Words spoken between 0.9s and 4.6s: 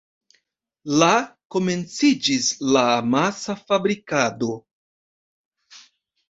La komenciĝis la amasa fabrikado.